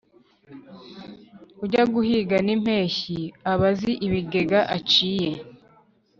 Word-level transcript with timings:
Ujya 1.63 1.83
guhiga 1.93 2.37
n’impeshyi 2.45 3.19
aba 3.51 3.67
azi 3.73 3.91
ibigega 4.05 4.59
aciye 4.77 5.31